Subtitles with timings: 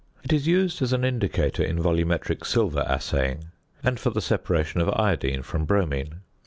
[0.23, 3.49] It is used as an indicator in volumetric silver assaying,
[3.83, 6.21] and for the separation of iodine from bromine.